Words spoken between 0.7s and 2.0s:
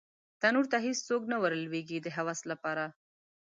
ته هېڅوک نه ور لویږې